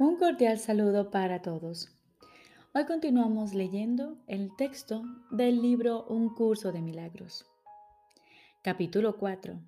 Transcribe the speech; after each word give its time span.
Un 0.00 0.16
cordial 0.16 0.60
saludo 0.60 1.10
para 1.10 1.42
todos. 1.42 1.90
Hoy 2.72 2.86
continuamos 2.86 3.52
leyendo 3.52 4.16
el 4.28 4.54
texto 4.54 5.02
del 5.32 5.60
libro 5.60 6.04
Un 6.04 6.32
curso 6.36 6.70
de 6.70 6.80
milagros. 6.80 7.44
Capítulo 8.62 9.16
4. 9.16 9.60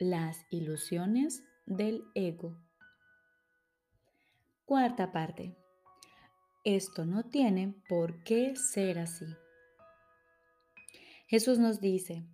Las 0.00 0.44
ilusiones 0.50 1.44
del 1.64 2.02
ego. 2.16 2.56
Cuarta 4.64 5.12
parte. 5.12 5.56
Esto 6.64 7.06
no 7.06 7.28
tiene 7.30 7.72
por 7.88 8.24
qué 8.24 8.56
ser 8.56 8.98
así. 8.98 9.26
Jesús 11.28 11.60
nos 11.60 11.80
dice, 11.80 12.26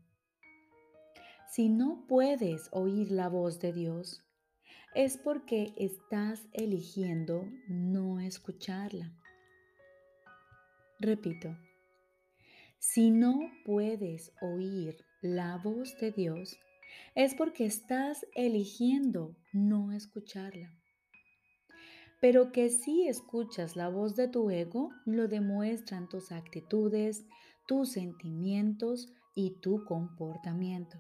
si 1.51 1.69
no 1.69 2.07
puedes 2.09 2.71
oír 2.73 3.11
la 3.11 3.29
voz 3.29 3.59
de 3.61 3.75
Dios, 3.75 4.25
es 4.95 5.19
porque 5.19 5.75
estás 5.77 6.49
eligiendo 6.53 7.45
no 7.69 8.21
escucharla. 8.21 9.13
Repito, 10.99 11.57
si 12.79 13.11
no 13.11 13.39
puedes 13.65 14.33
oír 14.41 14.97
la 15.21 15.59
voz 15.59 15.97
de 16.01 16.11
Dios, 16.11 16.59
es 17.15 17.35
porque 17.35 17.67
estás 17.67 18.27
eligiendo 18.35 19.37
no 19.53 19.93
escucharla. 19.93 20.75
Pero 22.21 22.51
que 22.51 22.71
si 22.71 23.07
escuchas 23.07 23.77
la 23.77 23.89
voz 23.89 24.17
de 24.17 24.27
tu 24.27 24.51
ego, 24.51 24.91
lo 25.05 25.29
demuestran 25.29 26.09
tus 26.09 26.33
actitudes, 26.33 27.27
tus 27.67 27.91
sentimientos 27.91 29.13
y 29.35 29.61
tu 29.61 29.85
comportamiento. 29.85 30.99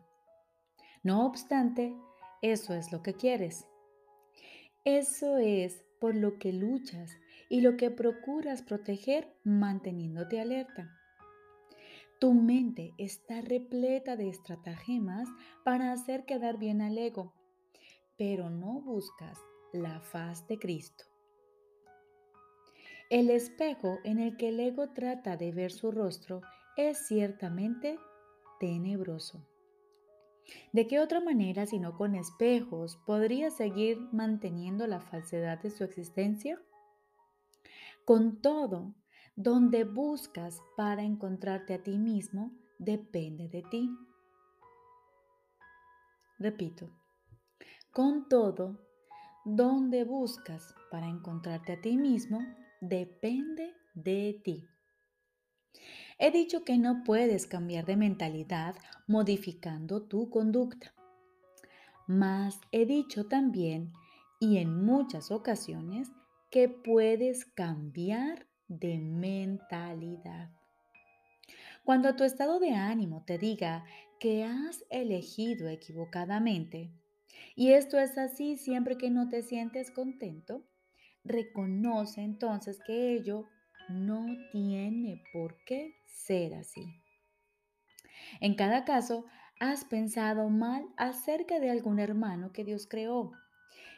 No 1.02 1.27
obstante, 1.27 1.96
eso 2.43 2.74
es 2.74 2.93
lo 2.93 3.02
que 3.02 3.15
quieres. 3.15 3.66
Eso 4.84 5.38
es 5.38 5.84
por 6.01 6.15
lo 6.15 6.38
que 6.38 6.52
luchas 6.52 7.16
y 7.48 7.60
lo 7.60 7.76
que 7.76 7.90
procuras 7.90 8.62
proteger 8.62 9.35
manteniéndote 9.45 10.40
alerta. 10.40 10.95
Tu 12.18 12.35
mente 12.35 12.95
está 12.98 13.40
repleta 13.40 14.16
de 14.16 14.29
estratagemas 14.29 15.29
para 15.65 15.93
hacer 15.93 16.24
quedar 16.24 16.59
bien 16.59 16.82
al 16.82 16.98
ego, 16.98 17.32
pero 18.16 18.51
no 18.51 18.80
buscas 18.80 19.38
la 19.73 20.01
faz 20.01 20.46
de 20.48 20.59
Cristo. 20.59 21.04
El 23.10 23.30
espejo 23.30 23.98
en 24.04 24.18
el 24.18 24.37
que 24.37 24.48
el 24.48 24.60
ego 24.60 24.90
trata 24.90 25.37
de 25.37 25.52
ver 25.52 25.73
su 25.73 25.90
rostro 25.90 26.42
es 26.76 27.07
ciertamente 27.07 27.98
tenebroso. 28.60 29.48
¿De 30.73 30.87
qué 30.87 31.01
otra 31.01 31.21
manera, 31.21 31.66
sino 31.66 31.96
con 31.96 32.15
espejos, 32.15 32.96
podría 33.07 33.51
seguir 33.51 33.99
manteniendo 34.13 34.87
la 34.87 35.01
falsedad 35.01 35.60
de 35.60 35.71
su 35.71 35.85
existencia? 35.85 36.60
Con 38.04 38.41
todo, 38.41 38.95
donde 39.37 39.85
buscas 39.85 40.60
para 40.76 41.02
encontrarte 41.02 41.74
a 41.74 41.82
ti 41.82 41.99
mismo 41.99 42.52
depende 42.79 43.49
de 43.49 43.63
ti. 43.63 43.91
Repito, 46.38 46.91
con 47.93 48.29
todo, 48.29 48.79
donde 49.45 50.04
buscas 50.04 50.74
para 50.91 51.09
encontrarte 51.09 51.73
a 51.73 51.80
ti 51.80 51.96
mismo 51.96 52.41
depende 52.80 53.74
de 53.95 54.41
ti. 54.45 54.66
He 56.19 56.30
dicho 56.30 56.65
que 56.65 56.79
no 56.79 57.05
puedes 57.05 57.47
cambiar 57.47 57.87
de 57.87 57.97
mentalidad 57.97 58.74
modificando 59.07 60.02
tu 60.02 60.30
conducta. 60.30 60.93
Mas 62.07 62.60
he 62.73 62.87
dicho 62.87 63.27
también, 63.27 63.93
y 64.41 64.59
en 64.59 64.84
muchas 64.84 65.31
ocasiones, 65.31 66.10
que 66.50 66.69
puedes 66.69 67.44
cambiar 67.44 68.47
de 68.69 68.98
mentalidad. 68.98 70.50
Cuando 71.84 72.16
tu 72.16 72.25
estado 72.25 72.59
de 72.59 72.72
ánimo 72.72 73.25
te 73.25 73.38
diga 73.38 73.84
que 74.19 74.44
has 74.44 74.84
elegido 74.91 75.69
equivocadamente, 75.69 76.91
y 77.54 77.72
esto 77.72 77.98
es 77.98 78.19
así 78.19 78.56
siempre 78.56 78.98
que 78.98 79.10
no 79.10 79.28
te 79.28 79.42
sientes 79.42 79.91
contento, 79.91 80.65
reconoce 81.25 82.22
entonces 82.22 82.78
que 82.87 83.12
ello 83.15 83.47
no 83.88 84.26
tiene 84.53 85.22
por 85.32 85.56
qué 85.65 85.94
ser 86.06 86.54
así. 86.54 86.84
En 88.41 88.54
cada 88.54 88.84
caso, 88.84 89.25
has 89.60 89.84
pensado 89.84 90.49
mal 90.49 90.87
acerca 90.97 91.59
de 91.59 91.71
algún 91.71 91.98
hermano 91.98 92.53
que 92.53 92.65
Dios 92.65 92.87
creó 92.88 93.32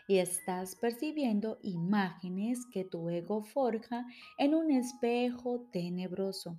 y 0.08 0.18
estás 0.18 0.74
percibiendo 0.74 1.58
imágenes 1.62 2.66
que 2.72 2.84
tu 2.84 3.08
ego 3.10 3.42
forja 3.42 4.06
en 4.38 4.54
un 4.54 4.70
espejo 4.70 5.68
tenebroso. 5.72 6.56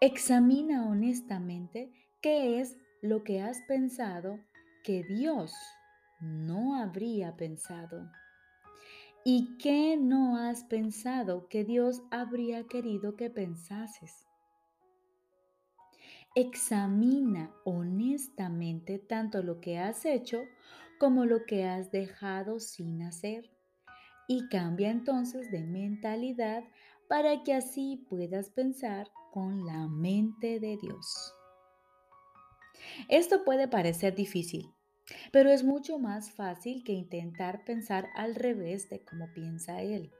Examina 0.00 0.88
honestamente 0.88 1.92
qué 2.20 2.60
es 2.60 2.76
lo 3.02 3.22
que 3.22 3.42
has 3.42 3.60
pensado 3.68 4.40
que 4.82 5.04
Dios 5.04 5.52
no 6.20 6.74
habría 6.74 7.36
pensado. 7.36 8.10
¿Y 9.24 9.58
qué 9.58 9.98
no 9.98 10.38
has 10.38 10.64
pensado 10.64 11.46
que 11.48 11.62
Dios 11.62 12.02
habría 12.10 12.66
querido 12.66 13.16
que 13.16 13.28
pensases? 13.28 14.26
Examina 16.34 17.52
honestamente 17.64 18.98
tanto 18.98 19.42
lo 19.42 19.60
que 19.60 19.78
has 19.78 20.06
hecho 20.06 20.40
como 20.98 21.26
lo 21.26 21.44
que 21.44 21.64
has 21.64 21.90
dejado 21.90 22.60
sin 22.60 23.02
hacer 23.02 23.50
y 24.26 24.48
cambia 24.48 24.90
entonces 24.90 25.50
de 25.50 25.64
mentalidad 25.64 26.64
para 27.06 27.42
que 27.42 27.52
así 27.52 28.06
puedas 28.08 28.48
pensar 28.48 29.10
con 29.32 29.66
la 29.66 29.86
mente 29.86 30.60
de 30.60 30.78
Dios. 30.78 31.34
Esto 33.08 33.44
puede 33.44 33.68
parecer 33.68 34.14
difícil, 34.14 34.72
pero 35.32 35.50
es 35.50 35.64
mucho 35.64 35.98
más 35.98 36.32
fácil 36.32 36.84
que 36.84 36.92
intentar 36.92 37.64
pensar 37.64 38.08
al 38.14 38.34
revés 38.34 38.88
de 38.88 39.00
cómo 39.04 39.32
piensa 39.32 39.82
Él. 39.82 40.10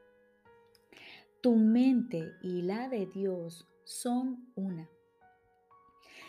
Tu 1.40 1.56
mente 1.56 2.32
y 2.42 2.62
la 2.62 2.88
de 2.88 3.06
Dios 3.06 3.66
son 3.84 4.52
una. 4.54 4.88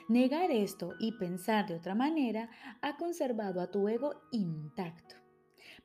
Negar 0.08 0.52
esto 0.52 0.94
y 1.00 1.14
pensar 1.14 1.68
de 1.68 1.76
otra 1.76 1.96
manera 1.96 2.50
ha 2.82 2.98
conservado 2.98 3.62
a 3.62 3.72
tu 3.72 3.88
ego 3.88 4.14
intacto, 4.32 5.16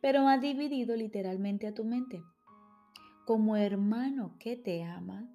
pero 0.00 0.26
ha 0.28 0.38
dividido 0.38 0.96
literalmente 0.96 1.66
a 1.66 1.74
tu 1.74 1.84
mente. 1.84 2.22
Como 3.24 3.56
hermano 3.56 4.36
que 4.38 4.56
te 4.56 4.84
ama, 4.84 5.28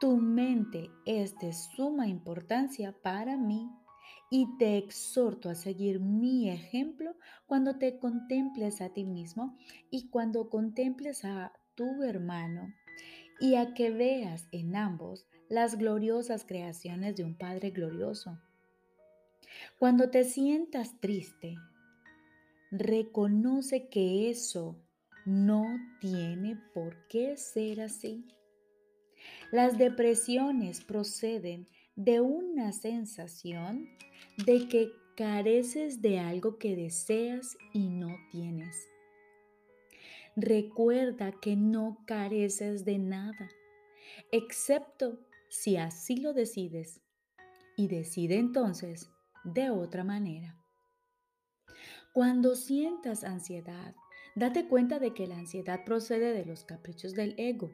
tu 0.00 0.16
mente 0.16 0.90
es 1.04 1.36
de 1.38 1.52
suma 1.52 2.06
importancia 2.06 2.92
para 3.02 3.36
mí 3.36 3.68
y 4.30 4.56
te 4.58 4.76
exhorto 4.76 5.48
a 5.48 5.54
seguir 5.54 6.00
mi 6.00 6.50
ejemplo 6.50 7.16
cuando 7.46 7.78
te 7.78 7.98
contemples 7.98 8.80
a 8.80 8.90
ti 8.90 9.04
mismo 9.04 9.56
y 9.90 10.08
cuando 10.08 10.50
contemples 10.50 11.24
a 11.24 11.52
tu 11.74 12.02
hermano 12.02 12.74
y 13.40 13.54
a 13.54 13.72
que 13.74 13.90
veas 13.90 14.48
en 14.52 14.76
ambos 14.76 15.26
las 15.48 15.78
gloriosas 15.78 16.44
creaciones 16.44 17.16
de 17.16 17.24
un 17.24 17.36
Padre 17.36 17.70
glorioso. 17.70 18.38
Cuando 19.78 20.10
te 20.10 20.24
sientas 20.24 21.00
triste, 21.00 21.56
reconoce 22.70 23.88
que 23.88 24.28
eso 24.30 24.76
no 25.24 25.64
tiene 26.00 26.60
por 26.74 27.06
qué 27.08 27.36
ser 27.36 27.80
así. 27.80 28.26
Las 29.50 29.78
depresiones 29.78 30.82
proceden 30.82 31.68
de 31.96 32.20
una 32.20 32.72
sensación 32.72 33.88
de 34.44 34.68
que 34.68 34.92
careces 35.16 36.00
de 36.00 36.20
algo 36.20 36.58
que 36.58 36.76
deseas 36.76 37.56
y 37.72 37.88
no 37.88 38.16
tienes. 38.30 38.88
Recuerda 40.36 41.32
que 41.32 41.56
no 41.56 42.04
careces 42.06 42.84
de 42.84 42.98
nada, 42.98 43.50
excepto 44.30 45.18
si 45.48 45.76
así 45.76 46.16
lo 46.16 46.32
decides, 46.32 47.00
y 47.76 47.88
decide 47.88 48.36
entonces 48.36 49.10
de 49.42 49.70
otra 49.70 50.04
manera. 50.04 50.56
Cuando 52.12 52.54
sientas 52.54 53.24
ansiedad, 53.24 53.94
date 54.36 54.68
cuenta 54.68 55.00
de 55.00 55.14
que 55.14 55.26
la 55.26 55.36
ansiedad 55.36 55.84
procede 55.84 56.32
de 56.32 56.44
los 56.44 56.64
caprichos 56.64 57.14
del 57.14 57.34
ego. 57.38 57.72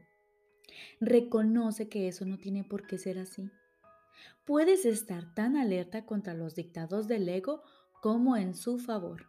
Reconoce 1.01 1.89
que 1.89 2.09
eso 2.09 2.25
no 2.25 2.39
tiene 2.39 2.65
por 2.65 2.87
qué 2.87 2.97
ser 2.97 3.19
así. 3.19 3.51
Puedes 4.45 4.85
estar 4.85 5.35
tan 5.35 5.57
alerta 5.57 6.05
contra 6.05 6.35
los 6.35 6.55
dictados 6.55 7.09
del 7.09 7.29
ego 7.29 7.63
como 8.03 8.37
en 8.37 8.55
su 8.55 8.79
favor. 8.79 9.27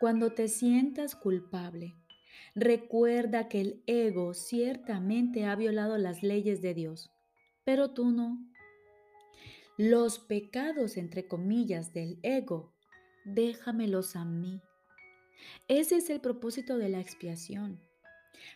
Cuando 0.00 0.32
te 0.32 0.48
sientas 0.48 1.14
culpable, 1.14 1.96
recuerda 2.54 3.48
que 3.48 3.60
el 3.60 3.82
ego 3.86 4.32
ciertamente 4.32 5.44
ha 5.44 5.56
violado 5.56 5.98
las 5.98 6.22
leyes 6.22 6.62
de 6.62 6.74
Dios, 6.74 7.10
pero 7.64 7.90
tú 7.90 8.10
no. 8.10 8.38
Los 9.76 10.18
pecados, 10.18 10.96
entre 10.96 11.28
comillas, 11.28 11.92
del 11.92 12.18
ego, 12.22 12.72
déjamelos 13.24 14.16
a 14.16 14.24
mí. 14.24 14.62
Ese 15.68 15.96
es 15.96 16.10
el 16.10 16.20
propósito 16.20 16.78
de 16.78 16.88
la 16.88 17.00
expiación. 17.00 17.80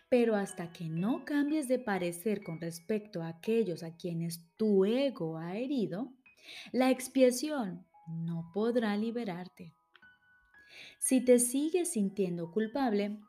Pero 0.09 0.35
hasta 0.35 0.71
que 0.71 0.89
no 0.89 1.25
cambies 1.25 1.67
de 1.67 1.79
parecer 1.79 2.43
con 2.43 2.59
respecto 2.59 3.21
a 3.21 3.29
aquellos 3.29 3.83
a 3.83 3.95
quienes 3.95 4.45
tu 4.57 4.85
ego 4.85 5.37
ha 5.37 5.57
herido, 5.57 6.13
la 6.71 6.91
expiación 6.91 7.85
no 8.07 8.51
podrá 8.53 8.95
liberarte. 8.97 9.73
Si 10.99 11.21
te 11.21 11.39
sigues 11.39 11.91
sintiendo 11.91 12.51
culpable, 12.51 13.19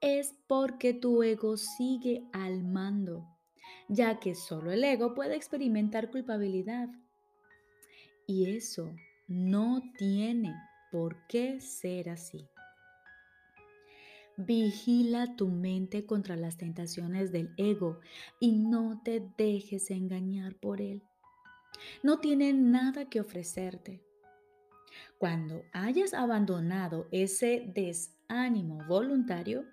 es 0.00 0.34
porque 0.46 0.94
tu 0.94 1.22
ego 1.22 1.56
sigue 1.56 2.24
al 2.32 2.64
mando, 2.64 3.26
ya 3.88 4.18
que 4.18 4.34
solo 4.34 4.70
el 4.70 4.84
ego 4.84 5.14
puede 5.14 5.36
experimentar 5.36 6.10
culpabilidad. 6.10 6.88
Y 8.26 8.56
eso 8.56 8.94
no 9.26 9.82
tiene 9.96 10.54
por 10.90 11.26
qué 11.26 11.60
ser 11.60 12.10
así. 12.10 12.48
Vigila 14.40 15.34
tu 15.34 15.48
mente 15.48 16.06
contra 16.06 16.36
las 16.36 16.56
tentaciones 16.56 17.32
del 17.32 17.52
ego 17.56 17.98
y 18.38 18.52
no 18.52 19.02
te 19.02 19.20
dejes 19.36 19.90
engañar 19.90 20.54
por 20.54 20.80
él. 20.80 21.02
No 22.04 22.20
tiene 22.20 22.52
nada 22.52 23.08
que 23.08 23.20
ofrecerte. 23.20 24.00
Cuando 25.18 25.64
hayas 25.72 26.14
abandonado 26.14 27.08
ese 27.10 27.68
desánimo 27.74 28.78
voluntario, 28.86 29.64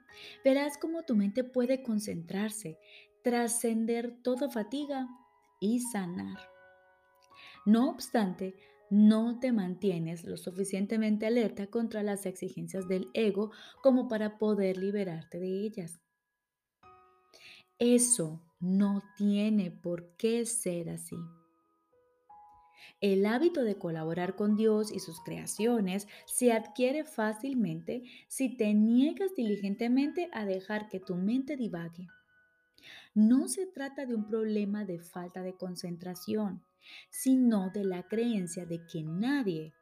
verás 0.43 0.79
cómo 0.79 1.03
tu 1.03 1.15
mente 1.15 1.43
puede 1.43 1.83
concentrarse, 1.83 2.79
trascender 3.23 4.17
toda 4.23 4.49
fatiga 4.49 5.07
y 5.59 5.81
sanar. 5.81 6.39
No 7.67 7.91
obstante, 7.91 8.55
no 8.89 9.39
te 9.39 9.51
mantienes 9.51 10.23
lo 10.23 10.37
suficientemente 10.37 11.25
alerta 11.25 11.67
contra 11.67 12.03
las 12.03 12.25
exigencias 12.25 12.87
del 12.87 13.07
ego 13.13 13.51
como 13.81 14.07
para 14.07 14.37
poder 14.37 14.77
liberarte 14.77 15.39
de 15.39 15.65
ellas. 15.65 15.99
Eso 17.77 18.41
no 18.59 19.03
tiene 19.17 19.69
por 19.71 20.15
qué 20.15 20.45
ser 20.45 20.89
así. 20.89 21.17
El 23.01 23.25
hábito 23.25 23.63
de 23.63 23.77
colaborar 23.77 24.35
con 24.35 24.55
Dios 24.55 24.91
y 24.91 24.99
sus 24.99 25.19
creaciones 25.21 26.07
se 26.25 26.53
adquiere 26.53 27.03
fácilmente 27.03 28.03
si 28.27 28.55
te 28.55 28.73
niegas 28.73 29.35
diligentemente 29.35 30.29
a 30.31 30.45
dejar 30.45 30.87
que 30.87 30.99
tu 30.99 31.15
mente 31.15 31.57
divague. 31.57 32.07
No 33.13 33.47
se 33.47 33.65
trata 33.65 34.05
de 34.05 34.15
un 34.15 34.25
problema 34.27 34.85
de 34.85 34.99
falta 34.99 35.41
de 35.41 35.55
concentración, 35.55 36.63
sino 37.09 37.69
de 37.71 37.85
la 37.85 38.03
creencia 38.03 38.65
de 38.65 38.85
que 38.85 39.03
nadie, 39.03 39.73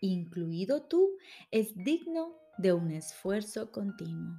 incluido 0.00 0.82
tú, 0.82 1.16
es 1.50 1.74
digno 1.74 2.34
de 2.58 2.72
un 2.72 2.90
esfuerzo 2.90 3.70
continuo. 3.72 4.36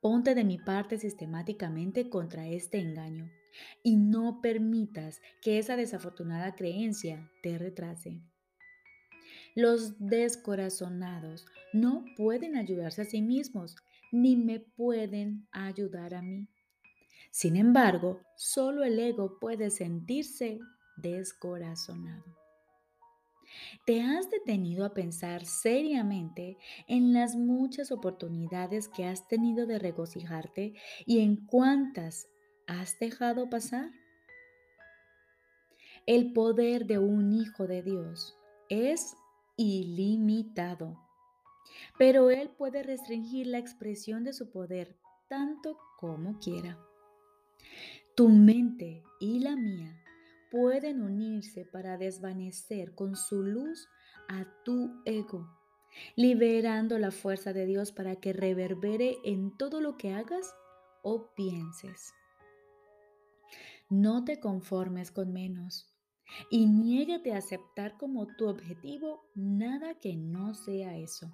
Ponte 0.00 0.34
de 0.34 0.44
mi 0.44 0.58
parte 0.58 0.98
sistemáticamente 0.98 2.10
contra 2.10 2.46
este 2.46 2.78
engaño 2.78 3.30
y 3.82 3.96
no 3.96 4.40
permitas 4.42 5.20
que 5.40 5.58
esa 5.58 5.76
desafortunada 5.76 6.54
creencia 6.54 7.30
te 7.42 7.56
retrase. 7.58 8.20
Los 9.54 9.94
descorazonados 9.98 11.46
no 11.72 12.04
pueden 12.16 12.56
ayudarse 12.56 13.02
a 13.02 13.04
sí 13.04 13.22
mismos 13.22 13.76
ni 14.12 14.36
me 14.36 14.60
pueden 14.60 15.46
ayudar 15.52 16.14
a 16.14 16.22
mí. 16.22 16.48
Sin 17.34 17.56
embargo, 17.56 18.20
solo 18.36 18.84
el 18.84 18.96
ego 18.96 19.40
puede 19.40 19.70
sentirse 19.70 20.60
descorazonado. 20.96 22.22
¿Te 23.84 24.02
has 24.02 24.30
detenido 24.30 24.84
a 24.84 24.94
pensar 24.94 25.44
seriamente 25.44 26.58
en 26.86 27.12
las 27.12 27.34
muchas 27.34 27.90
oportunidades 27.90 28.86
que 28.86 29.04
has 29.06 29.26
tenido 29.26 29.66
de 29.66 29.80
regocijarte 29.80 30.74
y 31.06 31.24
en 31.24 31.44
cuántas 31.44 32.28
has 32.68 33.00
dejado 33.00 33.50
pasar? 33.50 33.90
El 36.06 36.32
poder 36.34 36.86
de 36.86 37.00
un 37.00 37.32
hijo 37.32 37.66
de 37.66 37.82
Dios 37.82 38.38
es 38.68 39.16
ilimitado, 39.56 41.00
pero 41.98 42.30
Él 42.30 42.50
puede 42.50 42.84
restringir 42.84 43.48
la 43.48 43.58
expresión 43.58 44.22
de 44.22 44.32
su 44.32 44.52
poder 44.52 44.96
tanto 45.26 45.76
como 45.98 46.38
quiera. 46.38 46.78
Tu 48.16 48.28
mente 48.28 49.02
y 49.20 49.40
la 49.40 49.56
mía 49.56 50.00
pueden 50.50 51.02
unirse 51.02 51.64
para 51.64 51.98
desvanecer 51.98 52.94
con 52.94 53.16
su 53.16 53.42
luz 53.42 53.88
a 54.28 54.46
tu 54.64 55.02
ego, 55.04 55.48
liberando 56.16 56.98
la 56.98 57.10
fuerza 57.10 57.52
de 57.52 57.66
Dios 57.66 57.92
para 57.92 58.16
que 58.16 58.32
reverbere 58.32 59.18
en 59.24 59.56
todo 59.56 59.80
lo 59.80 59.96
que 59.96 60.12
hagas 60.12 60.54
o 61.02 61.34
pienses. 61.34 62.14
No 63.90 64.24
te 64.24 64.40
conformes 64.40 65.10
con 65.10 65.32
menos 65.32 65.94
y 66.50 66.66
niégate 66.66 67.32
a 67.32 67.38
aceptar 67.38 67.96
como 67.96 68.26
tu 68.36 68.46
objetivo 68.46 69.28
nada 69.34 69.94
que 69.94 70.16
no 70.16 70.54
sea 70.54 70.96
eso. 70.96 71.30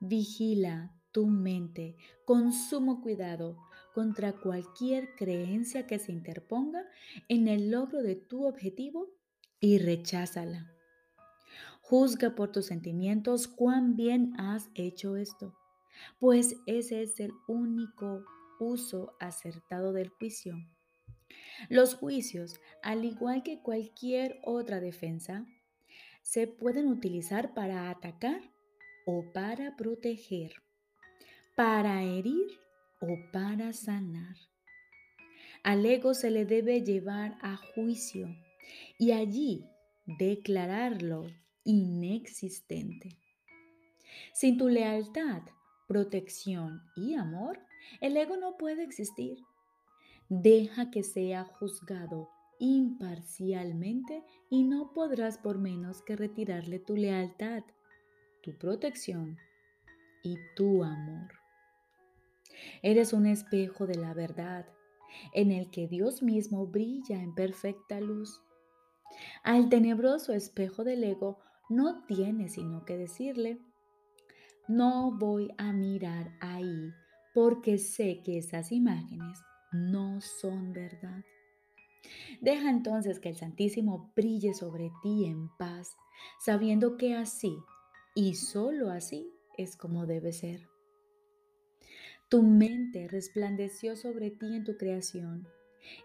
Vigila 0.00 0.94
tu 1.12 1.26
mente 1.26 1.96
con 2.24 2.52
sumo 2.52 3.02
cuidado 3.02 3.56
contra 3.98 4.32
cualquier 4.32 5.16
creencia 5.16 5.88
que 5.88 5.98
se 5.98 6.12
interponga 6.12 6.86
en 7.26 7.48
el 7.48 7.72
logro 7.72 8.00
de 8.00 8.14
tu 8.14 8.46
objetivo 8.46 9.08
y 9.58 9.78
recházala. 9.78 10.72
Juzga 11.80 12.36
por 12.36 12.52
tus 12.52 12.66
sentimientos 12.66 13.48
cuán 13.48 13.96
bien 13.96 14.38
has 14.38 14.70
hecho 14.76 15.16
esto, 15.16 15.58
pues 16.20 16.54
ese 16.66 17.02
es 17.02 17.18
el 17.18 17.32
único 17.48 18.24
uso 18.60 19.16
acertado 19.18 19.92
del 19.92 20.10
juicio. 20.10 20.54
Los 21.68 21.96
juicios, 21.96 22.60
al 22.84 23.04
igual 23.04 23.42
que 23.42 23.60
cualquier 23.62 24.38
otra 24.44 24.78
defensa, 24.78 25.44
se 26.22 26.46
pueden 26.46 26.86
utilizar 26.86 27.52
para 27.52 27.90
atacar 27.90 28.42
o 29.06 29.24
para 29.32 29.74
proteger, 29.74 30.52
para 31.56 32.04
herir 32.04 32.60
o 33.00 33.16
para 33.32 33.72
sanar. 33.72 34.36
Al 35.62 35.84
ego 35.84 36.14
se 36.14 36.30
le 36.30 36.44
debe 36.44 36.82
llevar 36.82 37.36
a 37.42 37.56
juicio 37.56 38.28
y 38.98 39.12
allí 39.12 39.64
declararlo 40.06 41.26
inexistente. 41.64 43.18
Sin 44.32 44.56
tu 44.56 44.68
lealtad, 44.68 45.42
protección 45.86 46.82
y 46.96 47.14
amor, 47.14 47.60
el 48.00 48.16
ego 48.16 48.36
no 48.36 48.56
puede 48.56 48.84
existir. 48.84 49.38
Deja 50.28 50.90
que 50.90 51.02
sea 51.02 51.44
juzgado 51.44 52.28
imparcialmente 52.58 54.24
y 54.50 54.64
no 54.64 54.92
podrás 54.92 55.38
por 55.38 55.58
menos 55.58 56.02
que 56.02 56.16
retirarle 56.16 56.78
tu 56.78 56.96
lealtad, 56.96 57.62
tu 58.42 58.56
protección 58.58 59.38
y 60.22 60.36
tu 60.56 60.82
amor. 60.82 61.37
Eres 62.82 63.12
un 63.12 63.26
espejo 63.26 63.86
de 63.86 63.96
la 63.96 64.14
verdad 64.14 64.66
en 65.32 65.52
el 65.52 65.70
que 65.70 65.88
Dios 65.88 66.22
mismo 66.22 66.66
brilla 66.66 67.22
en 67.22 67.34
perfecta 67.34 68.00
luz. 68.00 68.42
Al 69.42 69.68
tenebroso 69.68 70.32
espejo 70.32 70.84
del 70.84 71.04
ego 71.04 71.38
no 71.68 72.04
tiene 72.06 72.48
sino 72.48 72.84
que 72.84 72.96
decirle, 72.96 73.58
no 74.68 75.12
voy 75.12 75.50
a 75.58 75.72
mirar 75.72 76.32
ahí 76.40 76.92
porque 77.34 77.78
sé 77.78 78.20
que 78.22 78.38
esas 78.38 78.72
imágenes 78.72 79.38
no 79.72 80.20
son 80.20 80.72
verdad. 80.72 81.24
Deja 82.40 82.70
entonces 82.70 83.18
que 83.18 83.30
el 83.30 83.36
Santísimo 83.36 84.12
brille 84.14 84.54
sobre 84.54 84.90
ti 85.02 85.24
en 85.26 85.48
paz, 85.58 85.96
sabiendo 86.38 86.96
que 86.96 87.14
así 87.14 87.56
y 88.14 88.34
solo 88.34 88.90
así 88.90 89.30
es 89.56 89.76
como 89.76 90.06
debe 90.06 90.32
ser. 90.32 90.67
Tu 92.28 92.42
mente 92.42 93.08
resplandeció 93.08 93.96
sobre 93.96 94.30
ti 94.30 94.54
en 94.54 94.64
tu 94.64 94.76
creación 94.76 95.48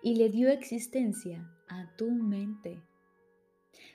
y 0.01 0.15
le 0.15 0.30
dio 0.30 0.48
existencia 0.50 1.51
a 1.68 1.94
tu 1.98 2.12
mente. 2.12 2.82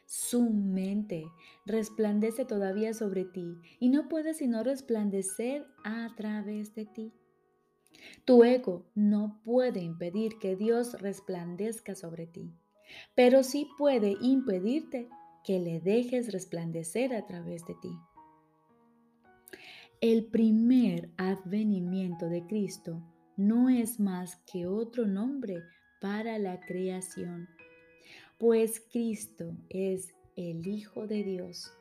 Su 0.05 0.51
mente 0.51 1.25
resplandece 1.65 2.45
todavía 2.45 2.93
sobre 2.93 3.25
ti 3.25 3.57
y 3.81 3.89
no 3.89 4.09
puede 4.09 4.35
sino 4.35 4.63
resplandecer 4.63 5.67
a 5.85 6.15
través 6.17 6.75
de 6.75 6.85
ti. 6.85 7.13
Tu 8.27 8.45
ego 8.45 8.85
no 8.95 9.41
puede 9.43 9.81
impedir 9.81 10.39
que 10.39 10.55
Dios 10.55 11.01
resplandezca 11.01 11.95
sobre 11.95 12.27
ti, 12.27 12.53
pero 13.15 13.43
sí 13.43 13.69
puede 13.79 14.17
impedirte 14.21 15.09
que 15.45 15.61
le 15.61 15.81
dejes 15.81 16.31
resplandecer 16.31 17.15
a 17.15 17.27
través 17.27 17.65
de 17.67 17.75
ti. 17.81 17.91
El 20.01 20.27
primer 20.27 21.11
advenimiento 21.17 22.29
de 22.29 22.47
Cristo 22.47 23.03
no 23.37 23.69
es 23.69 23.99
más 23.99 24.37
que 24.51 24.69
otro 24.69 25.09
nombre 25.09 25.65
para 26.01 26.39
la 26.39 26.61
creación, 26.61 27.49
pues 28.39 28.81
Cristo 28.93 29.57
es 29.69 30.15
el 30.37 30.65
Hijo 30.69 31.09
de 31.09 31.25
Dios. 31.25 31.73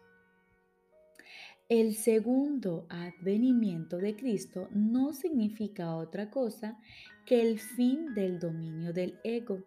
El 1.69 1.93
segundo 1.93 2.87
advenimiento 2.89 3.97
de 3.97 4.15
Cristo 4.15 4.67
no 4.71 5.13
significa 5.13 5.95
otra 5.95 6.31
cosa 6.31 6.79
que 7.23 7.39
el 7.43 7.59
fin 7.59 8.15
del 8.15 8.39
dominio 8.39 8.93
del 8.93 9.19
ego 9.23 9.63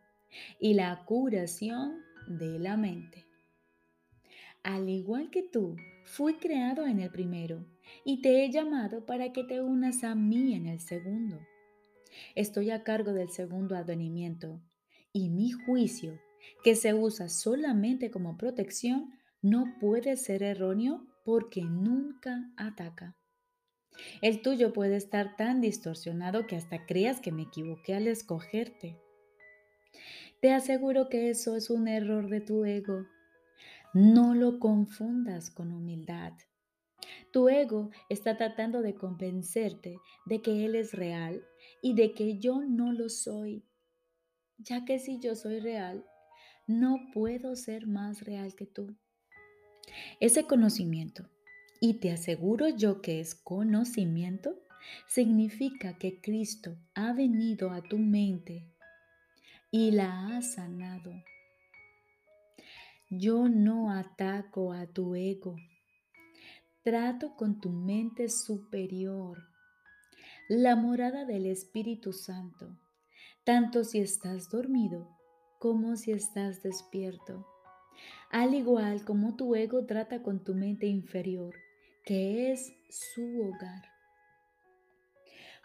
y 0.58 0.74
la 0.74 1.04
curación 1.04 2.00
de 2.26 2.58
la 2.58 2.76
mente. 2.76 3.29
Al 4.62 4.90
igual 4.90 5.30
que 5.30 5.42
tú, 5.42 5.76
fui 6.04 6.34
creado 6.34 6.86
en 6.86 7.00
el 7.00 7.10
primero 7.10 7.64
y 8.04 8.20
te 8.20 8.44
he 8.44 8.50
llamado 8.50 9.06
para 9.06 9.32
que 9.32 9.42
te 9.42 9.62
unas 9.62 10.04
a 10.04 10.14
mí 10.14 10.54
en 10.54 10.66
el 10.66 10.80
segundo. 10.80 11.40
Estoy 12.34 12.70
a 12.70 12.84
cargo 12.84 13.12
del 13.12 13.30
segundo 13.30 13.74
advenimiento 13.74 14.60
y 15.12 15.30
mi 15.30 15.50
juicio, 15.50 16.20
que 16.62 16.74
se 16.74 16.92
usa 16.92 17.28
solamente 17.28 18.10
como 18.10 18.36
protección, 18.36 19.10
no 19.40 19.76
puede 19.80 20.16
ser 20.16 20.42
erróneo 20.42 21.06
porque 21.24 21.62
nunca 21.62 22.50
ataca. 22.56 23.16
El 24.20 24.42
tuyo 24.42 24.72
puede 24.72 24.96
estar 24.96 25.36
tan 25.36 25.60
distorsionado 25.60 26.46
que 26.46 26.56
hasta 26.56 26.84
creas 26.84 27.20
que 27.20 27.32
me 27.32 27.42
equivoqué 27.42 27.94
al 27.94 28.06
escogerte. 28.08 28.98
Te 30.40 30.52
aseguro 30.52 31.08
que 31.08 31.30
eso 31.30 31.56
es 31.56 31.70
un 31.70 31.88
error 31.88 32.28
de 32.28 32.40
tu 32.40 32.64
ego. 32.64 33.06
No 33.92 34.34
lo 34.34 34.58
confundas 34.58 35.50
con 35.50 35.72
humildad. 35.72 36.32
Tu 37.32 37.48
ego 37.48 37.90
está 38.08 38.36
tratando 38.36 38.82
de 38.82 38.94
convencerte 38.94 39.98
de 40.26 40.42
que 40.42 40.64
Él 40.64 40.76
es 40.76 40.92
real 40.92 41.42
y 41.82 41.94
de 41.94 42.12
que 42.14 42.38
yo 42.38 42.62
no 42.62 42.92
lo 42.92 43.08
soy, 43.08 43.64
ya 44.58 44.84
que 44.84 44.98
si 44.98 45.18
yo 45.18 45.34
soy 45.34 45.60
real, 45.60 46.04
no 46.66 46.98
puedo 47.12 47.56
ser 47.56 47.86
más 47.86 48.22
real 48.22 48.54
que 48.54 48.66
tú. 48.66 48.96
Ese 50.20 50.44
conocimiento, 50.44 51.28
y 51.80 51.94
te 51.94 52.12
aseguro 52.12 52.68
yo 52.68 53.00
que 53.00 53.20
es 53.20 53.34
conocimiento, 53.34 54.60
significa 55.08 55.98
que 55.98 56.20
Cristo 56.20 56.76
ha 56.94 57.12
venido 57.12 57.70
a 57.70 57.82
tu 57.82 57.98
mente 57.98 58.70
y 59.70 59.90
la 59.90 60.28
ha 60.28 60.42
sanado. 60.42 61.12
Yo 63.10 63.48
no 63.48 63.90
ataco 63.90 64.72
a 64.72 64.86
tu 64.86 65.14
ego, 65.14 65.56
trato 66.82 67.36
con 67.36 67.60
tu 67.60 67.70
mente 67.70 68.28
superior, 68.28 69.38
la 70.48 70.76
morada 70.76 71.24
del 71.24 71.46
Espíritu 71.46 72.12
Santo, 72.12 72.78
tanto 73.44 73.84
si 73.84 73.98
estás 73.98 74.48
dormido 74.48 75.08
como 75.58 75.96
si 75.96 76.12
estás 76.12 76.62
despierto 76.62 77.46
al 78.30 78.54
igual 78.54 79.04
como 79.04 79.34
tu 79.34 79.56
ego 79.56 79.84
trata 79.86 80.22
con 80.22 80.44
tu 80.44 80.54
mente 80.54 80.86
inferior, 80.86 81.54
que 82.04 82.52
es 82.52 82.72
su 82.88 83.42
hogar. 83.42 83.82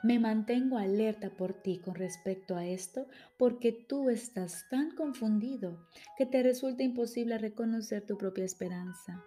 Me 0.06 0.20
mantengo 0.20 0.78
alerta 0.78 1.32
por 1.32 1.54
ti 1.54 1.80
con 1.80 1.96
respecto 1.96 2.56
a 2.56 2.68
esto 2.68 3.08
porque 3.38 3.72
tú 3.72 4.12
estás 4.12 4.66
tan 4.70 4.92
confundido 4.92 5.88
que 6.16 6.28
te 6.28 6.44
resulta 6.44 6.84
imposible 6.84 7.40
reconocer 7.40 8.06
tu 8.06 8.16
propia 8.16 8.46
esperanza. 8.46 9.26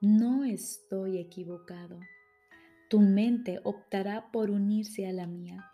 No 0.00 0.44
estoy 0.44 1.18
equivocado. 1.18 1.98
Tu 2.88 3.00
mente 3.00 3.58
optará 3.64 4.30
por 4.30 4.48
unirse 4.48 5.08
a 5.08 5.12
la 5.12 5.26
mía 5.26 5.64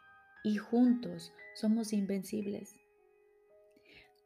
y 0.43 0.57
juntos 0.57 1.35
somos 1.55 1.93
invencibles 1.93 2.75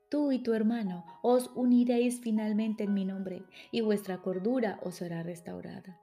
tú 0.08 0.30
y 0.30 0.40
tu 0.40 0.52
hermano 0.52 1.06
os 1.22 1.50
uniréis 1.54 2.20
finalmente 2.20 2.84
en 2.84 2.92
mi 2.92 3.06
nombre, 3.06 3.44
y 3.70 3.80
vuestra 3.80 4.18
cordura 4.18 4.78
os 4.82 4.96
será 4.96 5.22
restaurada. 5.22 6.01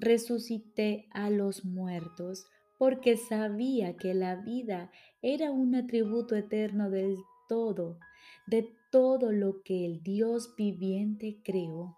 Resucité 0.00 1.08
a 1.10 1.28
los 1.28 1.64
muertos 1.64 2.46
porque 2.78 3.16
sabía 3.16 3.96
que 3.96 4.14
la 4.14 4.36
vida 4.36 4.92
era 5.22 5.50
un 5.50 5.74
atributo 5.74 6.36
eterno 6.36 6.88
del 6.88 7.16
todo, 7.48 7.98
de 8.46 8.72
todo 8.92 9.32
lo 9.32 9.60
que 9.64 9.84
el 9.84 10.04
Dios 10.04 10.54
viviente 10.56 11.40
creó. 11.42 11.96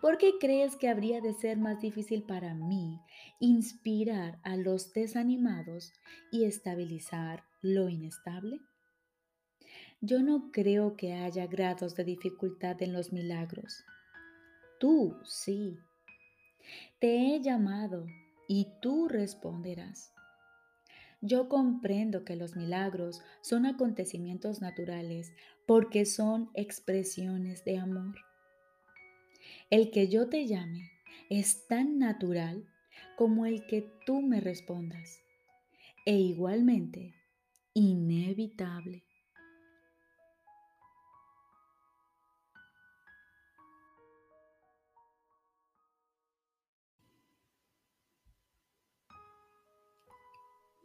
¿Por 0.00 0.16
qué 0.16 0.32
crees 0.40 0.76
que 0.76 0.88
habría 0.88 1.20
de 1.20 1.34
ser 1.34 1.58
más 1.58 1.80
difícil 1.80 2.22
para 2.22 2.54
mí 2.54 2.98
inspirar 3.40 4.38
a 4.42 4.56
los 4.56 4.94
desanimados 4.94 5.92
y 6.32 6.44
estabilizar 6.44 7.44
lo 7.60 7.90
inestable? 7.90 8.58
Yo 10.00 10.22
no 10.22 10.50
creo 10.50 10.96
que 10.96 11.12
haya 11.12 11.46
grados 11.46 11.94
de 11.94 12.04
dificultad 12.04 12.80
en 12.80 12.94
los 12.94 13.12
milagros. 13.12 13.84
Tú 14.78 15.18
sí. 15.24 15.78
Te 16.98 17.34
he 17.34 17.40
llamado 17.40 18.06
y 18.48 18.68
tú 18.80 19.08
responderás. 19.08 20.12
Yo 21.22 21.48
comprendo 21.48 22.24
que 22.24 22.36
los 22.36 22.56
milagros 22.56 23.22
son 23.42 23.66
acontecimientos 23.66 24.62
naturales 24.62 25.32
porque 25.66 26.06
son 26.06 26.50
expresiones 26.54 27.64
de 27.64 27.78
amor. 27.78 28.16
El 29.68 29.90
que 29.90 30.08
yo 30.08 30.28
te 30.28 30.46
llame 30.46 30.90
es 31.28 31.66
tan 31.68 31.98
natural 31.98 32.66
como 33.16 33.44
el 33.44 33.66
que 33.66 33.82
tú 34.06 34.22
me 34.22 34.40
respondas 34.40 35.20
e 36.06 36.16
igualmente 36.16 37.14
inevitable. 37.74 39.04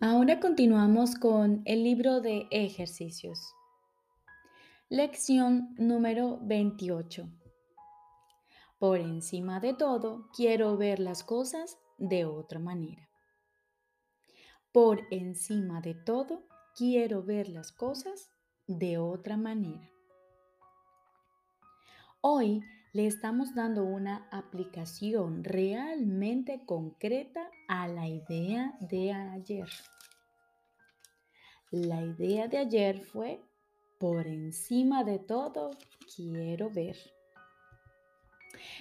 Ahora 0.02 0.42
continuamos 0.42 1.16
con 1.16 1.62
el 1.64 1.86
libro 1.86 2.20
de 2.20 2.50
ejercicios. 2.52 3.40
Lección 4.90 5.74
número 5.78 6.38
28. 6.42 7.30
Por 8.78 9.00
encima 9.00 9.62
de 9.62 9.74
todo, 9.74 10.30
quiero 10.36 10.76
ver 10.76 11.00
las 11.00 11.24
cosas 11.24 11.80
de 11.98 12.26
otra 12.26 12.60
manera. 12.60 13.08
Por 14.74 15.02
encima 15.12 15.80
de 15.80 15.96
todo, 15.96 16.46
quiero 16.76 17.24
ver 17.24 17.48
las 17.48 17.72
cosas 17.72 18.30
de 18.68 18.98
otra 18.98 19.38
manera. 19.38 19.90
Hoy 22.20 22.62
le 22.96 23.08
estamos 23.08 23.54
dando 23.54 23.84
una 23.84 24.26
aplicación 24.32 25.44
realmente 25.44 26.62
concreta 26.66 27.52
a 27.68 27.90
la 27.90 28.08
idea 28.08 28.78
de 28.80 29.12
ayer. 29.12 29.68
La 31.72 32.02
idea 32.02 32.48
de 32.48 32.58
ayer 32.58 33.02
fue, 33.02 33.42
por 34.00 34.28
encima 34.28 35.04
de 35.04 35.20
todo, 35.20 35.72
quiero 36.16 36.70
ver. 36.70 36.96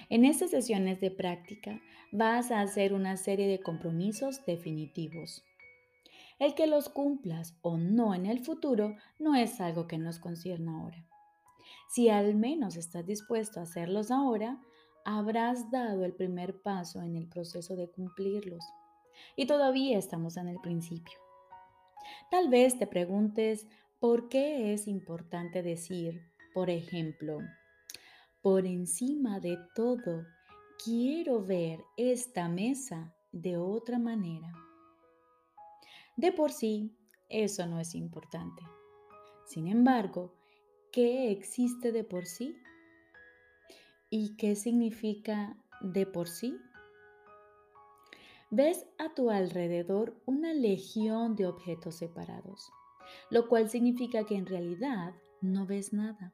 En 0.07 0.23
estas 0.23 0.51
sesiones 0.51 1.01
de 1.01 1.11
práctica 1.11 1.81
vas 2.13 2.51
a 2.51 2.61
hacer 2.61 2.93
una 2.93 3.17
serie 3.17 3.49
de 3.49 3.59
compromisos 3.59 4.45
definitivos. 4.45 5.43
El 6.39 6.55
que 6.55 6.67
los 6.67 6.87
cumplas 6.87 7.57
o 7.61 7.77
no 7.77 8.15
en 8.15 8.27
el 8.27 8.39
futuro 8.39 8.95
no 9.19 9.35
es 9.35 9.59
algo 9.59 9.87
que 9.87 9.97
nos 9.97 10.19
concierne 10.19 10.71
ahora. 10.71 11.05
Si 11.89 12.09
al 12.09 12.35
menos 12.35 12.75
estás 12.75 13.05
dispuesto 13.05 13.59
a 13.59 13.63
hacerlos 13.63 14.11
ahora, 14.11 14.59
habrás 15.05 15.69
dado 15.71 16.03
el 16.03 16.13
primer 16.13 16.61
paso 16.61 17.01
en 17.01 17.15
el 17.15 17.27
proceso 17.27 17.75
de 17.75 17.89
cumplirlos. 17.89 18.65
Y 19.35 19.45
todavía 19.45 19.97
estamos 19.97 20.35
en 20.37 20.47
el 20.47 20.59
principio. 20.59 21.17
Tal 22.29 22.49
vez 22.49 22.77
te 22.77 22.87
preguntes 22.87 23.67
por 23.99 24.29
qué 24.29 24.73
es 24.73 24.87
importante 24.87 25.63
decir, 25.63 26.21
por 26.53 26.69
ejemplo, 26.69 27.39
por 28.41 28.65
encima 28.65 29.39
de 29.39 29.57
todo, 29.73 30.25
quiero 30.83 31.43
ver 31.43 31.83
esta 31.97 32.47
mesa 32.47 33.15
de 33.31 33.57
otra 33.57 33.99
manera. 33.99 34.51
De 36.15 36.31
por 36.31 36.51
sí, 36.51 36.95
eso 37.29 37.65
no 37.65 37.79
es 37.79 37.95
importante. 37.95 38.63
Sin 39.45 39.67
embargo, 39.67 40.33
¿qué 40.95 41.29
existe 41.29 41.91
de 41.91 42.05
por 42.05 42.25
sí? 42.25 42.55
¿Y 44.09 44.37
qué 44.37 44.55
significa 44.55 45.57
de 45.81 46.05
por 46.05 46.29
sí? 46.29 46.57
ves 48.49 48.87
a 48.97 49.13
tu 49.13 49.29
alrededor 49.29 50.15
una 50.25 50.53
legión 50.53 51.35
de 51.35 51.47
objetos 51.47 51.95
separados, 51.95 52.71
lo 53.29 53.49
cual 53.49 53.69
significa 53.69 54.23
que 54.23 54.37
en 54.37 54.45
realidad 54.45 55.13
no 55.41 55.65
ves 55.65 55.91
nada. 55.91 56.33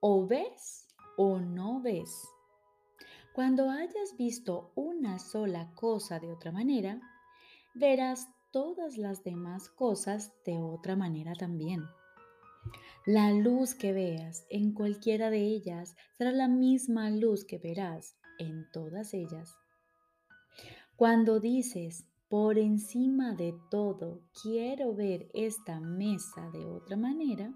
O 0.00 0.26
ves 0.26 0.88
o 1.16 1.38
no 1.38 1.80
ves. 1.80 2.28
Cuando 3.32 3.70
hayas 3.70 4.16
visto 4.18 4.72
una 4.74 5.20
sola 5.20 5.72
cosa 5.76 6.18
de 6.18 6.32
otra 6.32 6.50
manera, 6.50 7.00
verás 7.74 8.28
todas 8.50 8.98
las 8.98 9.22
demás 9.22 9.68
cosas 9.68 10.32
de 10.44 10.58
otra 10.58 10.96
manera 10.96 11.34
también. 11.34 11.84
La 13.04 13.32
luz 13.32 13.74
que 13.74 13.92
veas 13.92 14.46
en 14.50 14.72
cualquiera 14.72 15.30
de 15.30 15.42
ellas 15.42 15.94
será 16.18 16.32
la 16.32 16.48
misma 16.48 17.10
luz 17.10 17.44
que 17.44 17.58
verás 17.58 18.16
en 18.38 18.68
todas 18.72 19.14
ellas. 19.14 19.54
Cuando 20.96 21.40
dices, 21.40 22.06
por 22.28 22.58
encima 22.58 23.34
de 23.34 23.54
todo, 23.70 24.22
quiero 24.42 24.94
ver 24.94 25.28
esta 25.34 25.78
mesa 25.80 26.50
de 26.50 26.66
otra 26.66 26.96
manera, 26.96 27.54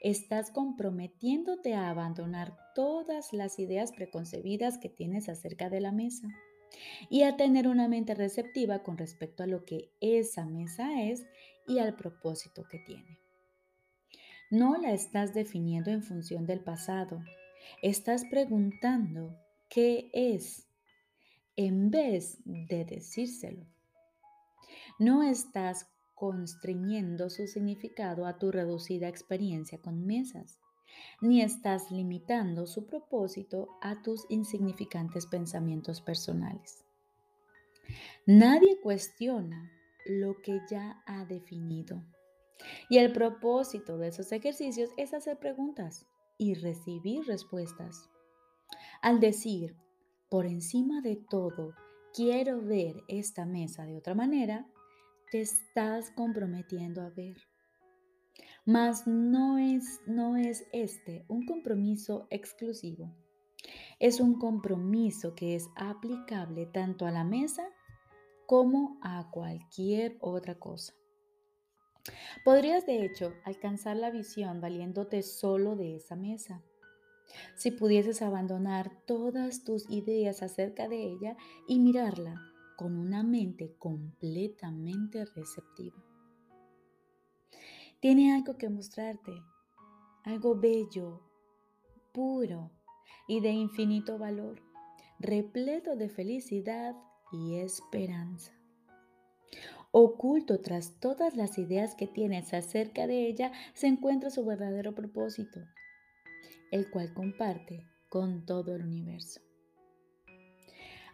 estás 0.00 0.50
comprometiéndote 0.50 1.74
a 1.74 1.90
abandonar 1.90 2.56
todas 2.74 3.32
las 3.32 3.58
ideas 3.58 3.92
preconcebidas 3.92 4.78
que 4.78 4.88
tienes 4.88 5.28
acerca 5.28 5.68
de 5.68 5.80
la 5.80 5.92
mesa 5.92 6.28
y 7.10 7.22
a 7.22 7.36
tener 7.36 7.68
una 7.68 7.88
mente 7.88 8.14
receptiva 8.14 8.82
con 8.82 8.96
respecto 8.96 9.42
a 9.42 9.46
lo 9.46 9.64
que 9.64 9.90
esa 10.00 10.46
mesa 10.46 11.02
es 11.02 11.26
y 11.66 11.78
al 11.78 11.96
propósito 11.96 12.64
que 12.70 12.78
tiene. 12.78 13.23
No 14.54 14.76
la 14.76 14.92
estás 14.92 15.34
definiendo 15.34 15.90
en 15.90 16.04
función 16.04 16.46
del 16.46 16.60
pasado, 16.60 17.24
estás 17.82 18.24
preguntando 18.24 19.36
qué 19.68 20.08
es 20.12 20.68
en 21.56 21.90
vez 21.90 22.38
de 22.44 22.84
decírselo. 22.84 23.66
No 25.00 25.24
estás 25.24 25.88
constriñendo 26.14 27.30
su 27.30 27.48
significado 27.48 28.26
a 28.26 28.38
tu 28.38 28.52
reducida 28.52 29.08
experiencia 29.08 29.78
con 29.78 30.06
mesas, 30.06 30.60
ni 31.20 31.42
estás 31.42 31.90
limitando 31.90 32.68
su 32.68 32.86
propósito 32.86 33.76
a 33.82 34.02
tus 34.02 34.24
insignificantes 34.28 35.26
pensamientos 35.26 36.00
personales. 36.00 36.84
Nadie 38.24 38.78
cuestiona 38.80 39.72
lo 40.06 40.40
que 40.42 40.60
ya 40.70 41.02
ha 41.06 41.24
definido. 41.24 42.04
Y 42.88 42.98
el 42.98 43.12
propósito 43.12 43.98
de 43.98 44.08
esos 44.08 44.32
ejercicios 44.32 44.90
es 44.96 45.14
hacer 45.14 45.38
preguntas 45.38 46.06
y 46.38 46.54
recibir 46.54 47.24
respuestas. 47.26 48.10
Al 49.02 49.20
decir, 49.20 49.76
por 50.28 50.46
encima 50.46 51.00
de 51.00 51.16
todo, 51.16 51.74
quiero 52.14 52.60
ver 52.62 53.04
esta 53.08 53.44
mesa 53.44 53.84
de 53.84 53.96
otra 53.96 54.14
manera, 54.14 54.66
te 55.30 55.40
estás 55.40 56.10
comprometiendo 56.12 57.02
a 57.02 57.10
ver. 57.10 57.36
Mas 58.64 59.06
no 59.06 59.58
es, 59.58 60.00
no 60.06 60.36
es 60.36 60.66
este 60.72 61.24
un 61.28 61.44
compromiso 61.44 62.26
exclusivo. 62.30 63.14
Es 63.98 64.20
un 64.20 64.38
compromiso 64.38 65.34
que 65.34 65.54
es 65.54 65.68
aplicable 65.76 66.66
tanto 66.66 67.06
a 67.06 67.10
la 67.10 67.24
mesa 67.24 67.68
como 68.46 68.98
a 69.02 69.30
cualquier 69.30 70.16
otra 70.20 70.58
cosa. 70.58 70.94
Podrías 72.44 72.86
de 72.86 73.04
hecho 73.04 73.34
alcanzar 73.44 73.96
la 73.96 74.10
visión 74.10 74.60
valiéndote 74.60 75.22
solo 75.22 75.76
de 75.76 75.96
esa 75.96 76.16
mesa. 76.16 76.62
Si 77.56 77.70
pudieses 77.70 78.22
abandonar 78.22 78.90
todas 79.06 79.64
tus 79.64 79.88
ideas 79.90 80.42
acerca 80.42 80.88
de 80.88 81.02
ella 81.02 81.36
y 81.66 81.78
mirarla 81.78 82.40
con 82.76 82.98
una 82.98 83.22
mente 83.22 83.74
completamente 83.78 85.24
receptiva. 85.24 85.96
Tiene 88.00 88.34
algo 88.34 88.58
que 88.58 88.68
mostrarte, 88.68 89.32
algo 90.24 90.54
bello, 90.56 91.22
puro 92.12 92.70
y 93.26 93.40
de 93.40 93.50
infinito 93.50 94.18
valor, 94.18 94.62
repleto 95.18 95.96
de 95.96 96.08
felicidad 96.08 96.94
y 97.32 97.56
esperanza. 97.56 98.53
Oculto 99.96 100.58
tras 100.58 100.98
todas 100.98 101.36
las 101.36 101.56
ideas 101.56 101.94
que 101.94 102.08
tienes 102.08 102.52
acerca 102.52 103.06
de 103.06 103.28
ella 103.28 103.52
se 103.74 103.86
encuentra 103.86 104.28
su 104.28 104.44
verdadero 104.44 104.92
propósito, 104.92 105.60
el 106.72 106.90
cual 106.90 107.14
comparte 107.14 107.86
con 108.08 108.44
todo 108.44 108.74
el 108.74 108.82
universo. 108.82 109.40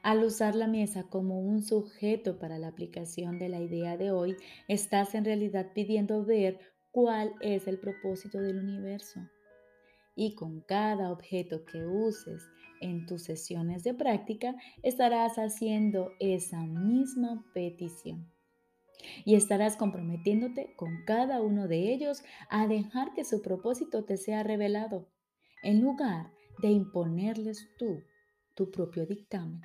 Al 0.02 0.24
usar 0.24 0.54
la 0.54 0.66
mesa 0.66 1.02
como 1.10 1.40
un 1.40 1.62
sujeto 1.62 2.38
para 2.38 2.58
la 2.58 2.68
aplicación 2.68 3.38
de 3.38 3.50
la 3.50 3.60
idea 3.60 3.98
de 3.98 4.12
hoy, 4.12 4.38
estás 4.66 5.14
en 5.14 5.26
realidad 5.26 5.72
pidiendo 5.74 6.24
ver 6.24 6.58
cuál 6.90 7.34
es 7.42 7.68
el 7.68 7.78
propósito 7.78 8.40
del 8.40 8.60
universo. 8.60 9.20
Y 10.16 10.34
con 10.34 10.62
cada 10.62 11.12
objeto 11.12 11.66
que 11.66 11.84
uses 11.84 12.48
en 12.80 13.04
tus 13.04 13.24
sesiones 13.24 13.84
de 13.84 13.92
práctica, 13.92 14.56
estarás 14.82 15.36
haciendo 15.36 16.12
esa 16.18 16.62
misma 16.62 17.44
petición. 17.52 18.39
Y 19.24 19.34
estarás 19.34 19.76
comprometiéndote 19.76 20.74
con 20.76 21.04
cada 21.04 21.40
uno 21.40 21.68
de 21.68 21.92
ellos 21.92 22.22
a 22.48 22.66
dejar 22.66 23.12
que 23.14 23.24
su 23.24 23.42
propósito 23.42 24.04
te 24.04 24.16
sea 24.16 24.42
revelado, 24.42 25.08
en 25.62 25.80
lugar 25.80 26.32
de 26.60 26.68
imponerles 26.68 27.68
tú 27.78 28.02
tu 28.54 28.70
propio 28.70 29.06
dictamen. 29.06 29.62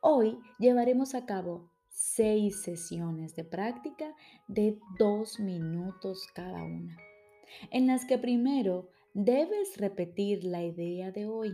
Hoy 0.00 0.38
llevaremos 0.58 1.14
a 1.14 1.26
cabo 1.26 1.70
seis 1.90 2.62
sesiones 2.62 3.36
de 3.36 3.44
práctica 3.44 4.14
de 4.48 4.78
dos 4.98 5.38
minutos 5.38 6.26
cada 6.34 6.62
una, 6.62 6.96
en 7.70 7.86
las 7.86 8.06
que 8.06 8.16
primero 8.16 8.88
debes 9.12 9.76
repetir 9.76 10.44
la 10.44 10.62
idea 10.62 11.10
de 11.10 11.26
hoy. 11.26 11.52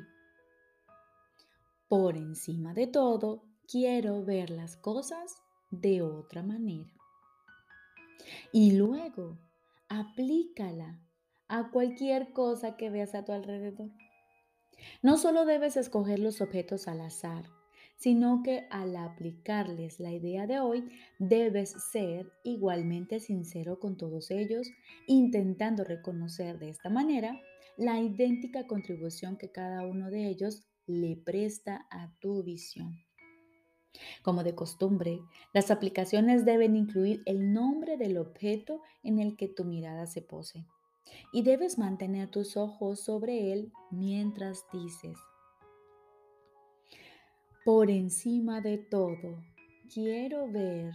Por 1.88 2.16
encima 2.16 2.75
de 2.75 2.87
todo, 2.87 3.42
quiero 3.66 4.25
ver 4.25 4.51
las 4.51 4.77
cosas 4.77 5.37
de 5.70 6.02
otra 6.02 6.42
manera. 6.42 6.92
Y 8.52 8.72
luego, 8.72 9.38
aplícala 9.88 11.00
a 11.48 11.70
cualquier 11.70 12.33
cosa 12.33 12.76
que 12.76 12.90
veas 12.90 13.14
a 13.14 13.24
tu 13.24 13.33
alrededor. 13.33 13.90
No 15.02 15.16
solo 15.16 15.44
debes 15.44 15.76
escoger 15.76 16.18
los 16.18 16.40
objetos 16.40 16.88
al 16.88 17.00
azar, 17.00 17.44
sino 17.96 18.42
que 18.42 18.66
al 18.70 18.94
aplicarles 18.96 20.00
la 20.00 20.12
idea 20.12 20.46
de 20.46 20.61
hoy, 20.61 20.88
debes 21.18 21.70
ser 21.90 22.31
igualmente 22.44 23.20
sincero 23.20 23.79
con 23.81 23.96
todos 23.96 24.31
ellos, 24.31 24.68
intentando 25.07 25.83
reconocer 25.83 26.59
de 26.59 26.68
esta 26.70 26.90
manera 26.90 27.40
la 27.76 28.00
idéntica 28.00 28.66
contribución 28.66 29.37
que 29.37 29.50
cada 29.50 29.87
uno 29.87 30.11
de 30.11 30.29
ellos 30.29 30.66
le 30.87 31.16
presta 31.16 31.87
a 31.90 32.14
tu 32.20 32.42
visión. 32.42 33.06
Como 34.22 34.42
de 34.42 34.54
costumbre, 34.54 35.20
las 35.52 35.70
aplicaciones 35.70 36.44
deben 36.44 36.76
incluir 36.76 37.22
el 37.26 37.52
nombre 37.52 37.96
del 37.96 38.18
objeto 38.18 38.80
en 39.02 39.18
el 39.18 39.37
que 39.37 39.48
tu 39.48 39.64
mirada 39.64 40.06
se 40.06 40.22
pose 40.22 40.66
y 41.32 41.42
debes 41.42 41.78
mantener 41.78 42.30
tus 42.30 42.56
ojos 42.56 43.00
sobre 43.00 43.52
él 43.52 43.72
mientras 43.90 44.64
dices, 44.72 45.18
por 47.64 47.90
encima 47.90 48.61
de 48.61 48.78
todo, 48.78 49.42
quiero 49.92 50.50
ver 50.50 50.94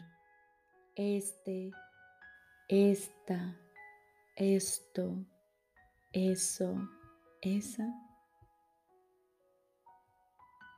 este, 0.95 1.71
esta, 2.67 3.57
esto, 4.35 5.25
eso, 6.13 6.75
esa, 7.41 7.93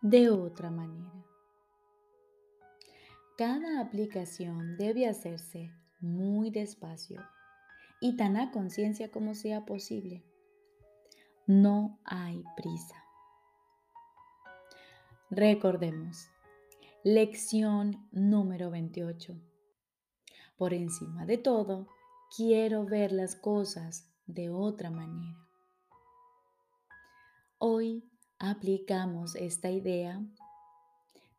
de 0.02 0.30
otra 0.30 0.72
manera. 0.72 1.33
Cada 3.36 3.82
aplicación 3.82 4.78
debe 4.78 5.08
hacerse 5.08 5.72
muy 6.00 6.52
despacio 6.52 7.20
y 8.00 8.16
tan 8.16 8.38
a 8.38 8.52
conciencia 8.52 9.10
como 9.10 9.34
sea 9.34 9.66
posible. 9.66 10.24
No 11.48 11.98
hay 12.04 12.44
prisa. 12.56 13.04
Recordemos, 15.32 16.30
lección 17.04 18.08
número 18.12 18.70
28. 18.70 19.36
Por 20.56 20.76
encima 20.76 21.26
de 21.26 21.40
todo, 21.40 21.88
quiero 22.38 22.86
ver 22.86 23.12
las 23.12 23.36
cosas 23.36 24.14
de 24.28 24.52
otra 24.52 24.92
manera. 24.92 25.44
Hoy 27.58 28.08
aplicamos 28.38 29.36
esta 29.36 29.72
idea 29.72 30.24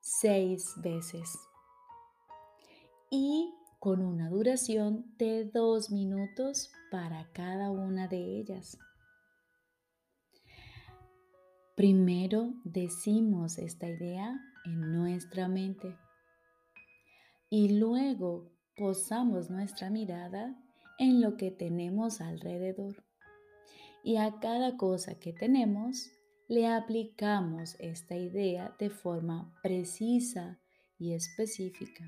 seis 0.01 0.75
veces 0.79 1.39
y 3.15 3.55
con 3.79 4.03
una 4.03 4.29
duración 4.29 5.15
de 5.19 5.45
dos 5.45 5.91
minutos 5.91 6.73
para 6.91 7.31
cada 7.33 7.71
una 7.71 8.09
de 8.09 8.41
ellas. 8.41 8.77
Primero 11.77 12.55
decimos 12.65 13.59
esta 13.59 13.89
idea 13.89 14.41
en 14.65 14.93
nuestra 14.93 15.49
mente 15.49 15.97
y 17.49 17.79
luego 17.79 18.51
posamos 18.77 19.49
nuestra 19.49 19.91
mirada 19.91 20.57
en 20.99 21.21
lo 21.21 21.37
que 21.37 21.53
tenemos 21.53 22.21
alrededor. 22.21 23.05
Y 24.03 24.17
a 24.17 24.41
cada 24.41 24.77
cosa 24.77 25.21
que 25.21 25.33
tenemos 25.33 26.11
le 26.49 26.67
aplicamos 26.67 27.77
esta 27.79 28.17
idea 28.17 28.75
de 28.79 28.91
forma 28.91 29.55
precisa 29.63 30.59
y 30.99 31.13
específica. 31.13 32.05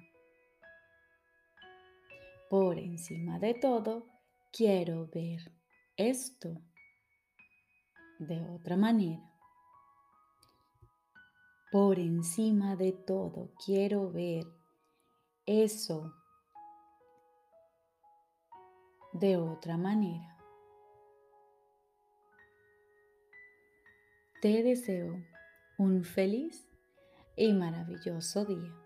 Por 2.48 2.78
encima 2.78 3.40
de 3.40 3.54
todo, 3.54 4.06
quiero 4.52 5.08
ver 5.08 5.52
esto 5.96 6.62
de 8.20 8.40
otra 8.40 8.76
manera. 8.76 9.22
Por 11.72 11.98
encima 11.98 12.76
de 12.76 12.92
todo, 12.92 13.50
quiero 13.64 14.12
ver 14.12 14.46
eso 15.44 16.14
de 19.12 19.36
otra 19.36 19.76
manera. 19.76 20.36
Te 24.40 24.62
deseo 24.62 25.20
un 25.78 26.04
feliz 26.04 26.68
y 27.36 27.52
maravilloso 27.52 28.44
día. 28.44 28.85